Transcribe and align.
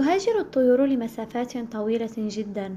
تهاجر 0.00 0.38
الطيور 0.38 0.86
لمسافات 0.86 1.58
طويلة 1.72 2.10
جدا. 2.16 2.76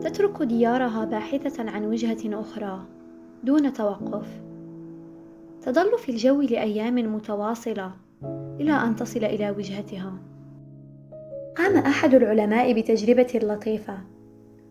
تترك 0.00 0.42
ديارها 0.42 1.04
باحثة 1.04 1.70
عن 1.70 1.84
وجهة 1.84 2.40
أخرى 2.40 2.82
دون 3.44 3.72
توقف. 3.72 4.26
تظل 5.62 5.98
في 5.98 6.12
الجو 6.12 6.40
لأيام 6.40 7.14
متواصلة 7.14 7.92
إلى 8.60 8.72
أن 8.72 8.96
تصل 8.96 9.24
إلى 9.24 9.50
وجهتها. 9.50 10.12
قام 11.56 11.76
أحد 11.76 12.14
العلماء 12.14 12.80
بتجربة 12.80 13.40
لطيفة. 13.42 13.98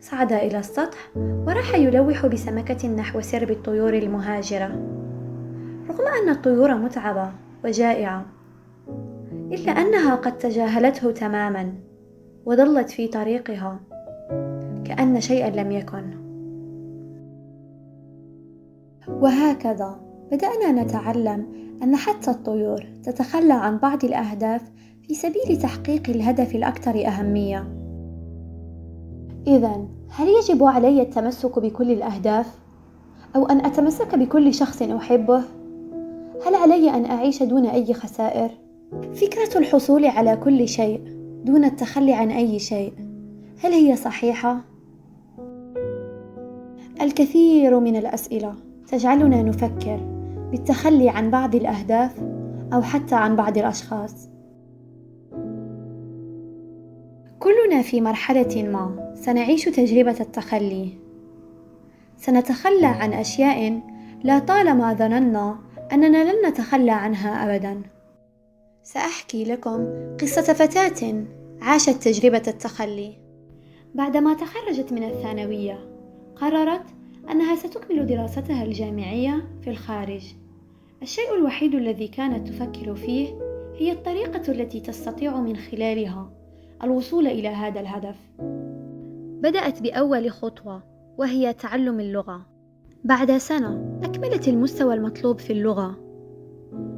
صعد 0.01 0.33
إلى 0.33 0.59
السطح 0.59 1.11
وراح 1.17 1.75
يلوح 1.75 2.25
بسمكة 2.25 2.87
نحو 2.87 3.21
سرب 3.21 3.51
الطيور 3.51 3.93
المهاجرة. 3.93 4.67
رغم 5.89 6.07
أن 6.21 6.29
الطيور 6.29 6.75
متعبة 6.75 7.31
وجائعة 7.65 8.25
إلا 9.59 9.71
أنها 9.71 10.15
قد 10.15 10.37
تجاهلته 10.37 11.11
تماما 11.11 11.73
وظلت 12.45 12.89
في 12.89 13.07
طريقها 13.07 13.79
كأن 14.85 15.21
شيئا 15.21 15.49
لم 15.49 15.71
يكن 15.71 16.03
وهكذا 19.07 19.99
بدأنا 20.31 20.83
نتعلم 20.83 21.45
أن 21.83 21.95
حتى 21.95 22.31
الطيور 22.31 22.85
تتخلى 23.03 23.53
عن 23.53 23.77
بعض 23.77 24.05
الأهداف 24.05 24.61
في 25.07 25.13
سبيل 25.13 25.61
تحقيق 25.61 26.09
الهدف 26.09 26.55
الأكثر 26.55 27.07
أهمية. 27.07 27.67
إذا 29.47 29.85
هل 30.09 30.27
يجب 30.27 30.63
علي 30.63 31.01
التمسك 31.01 31.59
بكل 31.59 31.91
الأهداف؟ 31.91 32.55
أو 33.35 33.45
أن 33.45 33.65
أتمسك 33.65 34.15
بكل 34.15 34.53
شخص 34.53 34.81
أحبه؟ 34.81 35.41
هل 36.45 36.55
علي 36.55 36.89
أن 36.89 37.05
أعيش 37.05 37.43
دون 37.43 37.65
أي 37.65 37.93
خسائر؟ 37.93 38.68
فكرة 38.91 39.57
الحصول 39.57 40.05
على 40.05 40.37
كل 40.37 40.67
شيء 40.67 41.01
دون 41.43 41.65
التخلي 41.65 42.13
عن 42.13 42.31
أي 42.31 42.59
شيء 42.59 42.93
هل 43.63 43.71
هي 43.71 43.95
صحيحة؟ 43.95 44.61
الكثير 47.01 47.79
من 47.79 47.95
الأسئلة 47.95 48.55
تجعلنا 48.87 49.43
نفكر 49.43 49.99
بالتخلي 50.51 51.09
عن 51.09 51.29
بعض 51.29 51.55
الأهداف 51.55 52.19
أو 52.73 52.81
حتى 52.81 53.15
عن 53.15 53.35
بعض 53.35 53.57
الأشخاص. 53.57 54.29
كلنا 57.39 57.81
في 57.81 58.01
مرحلة 58.01 58.63
ما 58.63 59.13
سنعيش 59.15 59.65
تجربة 59.65 60.15
التخلي. 60.19 60.89
سنتخلى 62.17 62.85
عن 62.85 63.13
أشياء 63.13 63.81
لا 64.23 64.39
طالما 64.39 64.93
ظننا 64.93 65.55
أننا 65.91 66.23
لن 66.23 66.49
نتخلى 66.49 66.91
عنها 66.91 67.55
أبدا. 67.55 67.81
سأحكي 68.93 69.43
لكم 69.43 69.87
قصة 70.21 70.53
فتاة 70.53 71.25
عاشت 71.61 72.03
تجربة 72.03 72.43
التخلي. 72.47 73.17
بعدما 73.95 74.33
تخرجت 74.33 74.93
من 74.93 75.03
الثانوية 75.03 75.79
قررت 76.35 76.85
أنها 77.31 77.55
ستكمل 77.55 78.05
دراستها 78.05 78.63
الجامعية 78.63 79.47
في 79.61 79.69
الخارج. 79.69 80.23
الشيء 81.01 81.35
الوحيد 81.35 81.75
الذي 81.75 82.07
كانت 82.07 82.47
تفكر 82.47 82.95
فيه 82.95 83.27
هي 83.75 83.91
الطريقة 83.91 84.51
التي 84.51 84.79
تستطيع 84.79 85.39
من 85.39 85.55
خلالها 85.55 86.31
الوصول 86.83 87.27
إلى 87.27 87.47
هذا 87.47 87.79
الهدف. 87.79 88.15
بدأت 89.41 89.81
بأول 89.81 90.31
خطوة 90.31 90.83
وهي 91.17 91.53
تعلم 91.53 91.99
اللغة. 91.99 92.45
بعد 93.03 93.37
سنة 93.37 93.99
أكملت 94.03 94.47
المستوى 94.47 94.93
المطلوب 94.93 95.39
في 95.39 95.53
اللغة، 95.53 95.99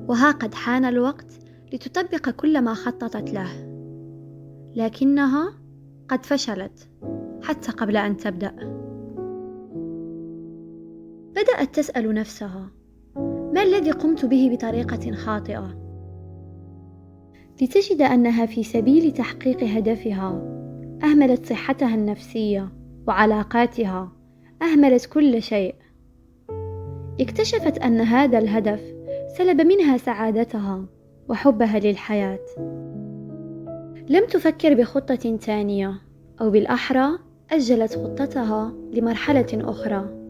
وها 0.08 0.32
قد 0.32 0.54
حان 0.54 0.86
الوقت 0.86 1.51
لتطبق 1.74 2.30
كل 2.30 2.62
ما 2.62 2.74
خططت 2.74 3.34
له. 3.34 3.72
لكنها 4.76 5.54
قد 6.10 6.26
فشلت 6.26 6.90
حتى 7.44 7.72
قبل 7.72 7.98
أن 7.98 8.18
تبدأ. 8.18 8.56
بدأت 11.32 11.76
تسأل 11.76 12.14
نفسها: 12.14 12.72
ما 13.54 13.64
الذي 13.64 13.92
قمت 13.92 14.26
به 14.26 14.50
بطريقة 14.54 15.12
خاطئة؟ 15.12 15.82
لتجد 17.62 18.02
أنها 18.02 18.46
في 18.46 18.64
سبيل 18.64 19.12
تحقيق 19.12 19.64
هدفها 19.64 20.30
أهملت 21.04 21.46
صحتها 21.46 21.96
النفسية 21.96 22.70
وعلاقاتها، 23.08 24.12
أهملت 24.62 25.06
كل 25.06 25.42
شيء. 25.42 25.76
اكتشفت 27.20 27.78
أن 27.78 28.02
هذا 28.02 28.38
الهدف 28.38 28.82
سلب 29.38 29.62
منها 29.62 29.98
سعادتها 29.98 30.86
وحبها 31.30 31.80
للحياة. 31.80 32.40
لم 34.10 34.28
تفكر 34.30 34.74
بخطة 34.74 35.38
ثانية، 35.38 36.02
أو 36.42 36.50
بالأحرى 36.50 37.08
أجلت 37.52 37.96
خطتها 37.96 38.74
لمرحلة 38.94 39.48
أخرى. 39.54 40.22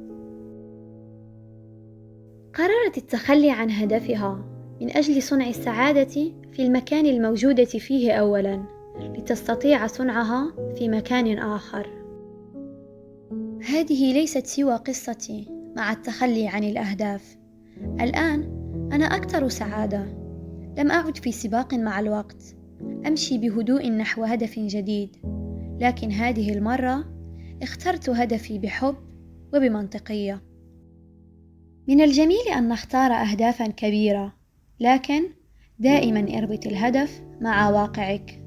قررت 2.54 2.98
التخلي 2.98 3.52
عن 3.52 3.72
هدفها 3.72 4.46
من 4.82 4.98
أجل 4.98 5.24
صنع 5.24 5.48
السعادة 5.48 6.32
في 6.52 6.60
المكان 6.60 7.06
الموجودة 7.06 7.66
فيه 7.66 8.12
أولا 8.12 8.64
لتستطيع 9.18 9.88
صنعها 9.88 10.54
في 10.76 10.90
مكان 10.90 11.38
آخر. 11.38 11.88
هذه 13.70 14.14
ليست 14.14 14.46
سوى 14.46 14.76
قصتي 14.76 15.48
مع 15.76 15.92
التخلي 15.92 16.48
عن 16.48 16.64
الأهداف. 16.64 17.38
الآن 18.02 18.42
أنا 18.94 19.06
أكثر 19.06 19.50
سعادة. 19.50 20.21
لم 20.78 20.92
أعد 20.92 21.18
في 21.18 21.32
سباق 21.32 21.74
مع 21.74 22.00
الوقت. 22.00 22.56
أمشي 23.08 23.38
بهدوء 23.38 23.90
نحو 23.90 24.24
هدف 24.24 24.60
جديد. 24.60 25.16
لكن 25.82 26.12
هذه 26.12 26.54
المرة 26.54 27.06
اخترت 27.62 28.10
هدفي 28.10 28.60
بحب 28.60 28.96
وبمنطقية. 29.54 30.42
من 31.88 32.02
الجميل 32.02 32.48
أن 32.58 32.70
نختار 32.70 33.12
أهدافا 33.12 33.68
كبيرة، 33.68 34.34
لكن 34.80 35.24
دائما 35.80 36.38
اربط 36.38 36.66
الهدف 36.66 37.22
مع 37.42 37.70
واقعك. 37.70 38.44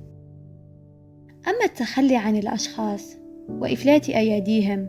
أما 1.48 1.64
التخلي 1.64 2.16
عن 2.16 2.36
الأشخاص 2.36 3.16
وإفلات 3.48 4.08
أياديهم، 4.08 4.88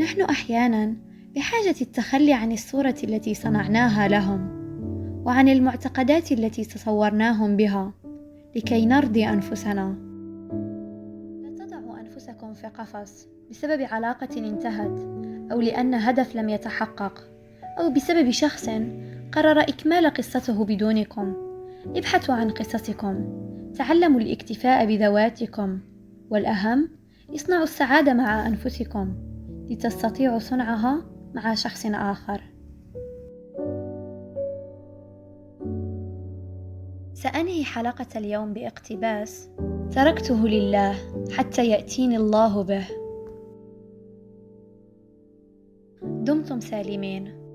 نحن 0.00 0.20
أحيانا 0.20 0.96
بحاجة 1.36 1.74
التخلي 1.80 2.32
عن 2.32 2.52
الصورة 2.52 2.96
التي 3.04 3.34
صنعناها 3.34 4.08
لهم، 4.08 4.57
وعن 5.24 5.48
المعتقدات 5.48 6.32
التي 6.32 6.64
تصورناهم 6.64 7.56
بها، 7.56 7.92
لكي 8.56 8.86
نرضي 8.86 9.28
أنفسنا. 9.28 9.96
لا 11.42 11.64
تضعوا 11.64 12.00
أنفسكم 12.00 12.54
في 12.54 12.66
قفص 12.66 13.28
بسبب 13.50 13.82
علاقة 13.82 14.38
انتهت، 14.38 14.98
أو 15.52 15.60
لأن 15.60 15.94
هدف 15.94 16.36
لم 16.36 16.48
يتحقق. 16.48 17.28
أو 17.78 17.90
بسبب 17.90 18.30
شخص 18.30 18.70
قرر 19.32 19.60
إكمال 19.60 20.14
قصته 20.14 20.64
بدونكم 20.64 21.34
ابحثوا 21.96 22.34
عن 22.34 22.50
قصصكم 22.50 23.24
تعلموا 23.78 24.20
الاكتفاء 24.20 24.86
بذواتكم 24.86 25.78
والأهم 26.30 26.88
اصنعوا 27.34 27.62
السعادة 27.62 28.14
مع 28.14 28.46
أنفسكم 28.46 29.14
لتستطيعوا 29.70 30.38
صنعها 30.38 31.02
مع 31.34 31.54
شخص 31.54 31.86
آخر 31.86 32.42
سأنهي 37.22 37.64
حلقة 37.64 38.06
اليوم 38.16 38.52
باقتباس 38.52 39.48
تركته 39.90 40.48
لله 40.48 40.94
حتى 41.30 41.68
يأتيني 41.68 42.16
الله 42.16 42.62
به. 42.62 42.86
دمتم 46.02 46.60
سالمين. 46.60 47.47